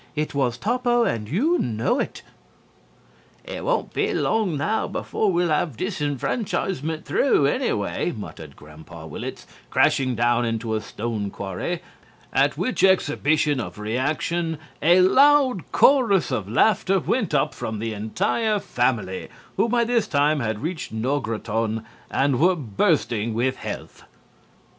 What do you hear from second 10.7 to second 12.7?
a stone quarry, at